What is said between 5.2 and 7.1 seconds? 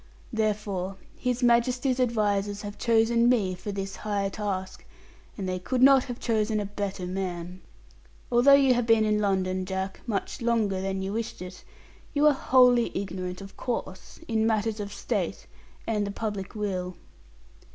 and they could not have chosen a better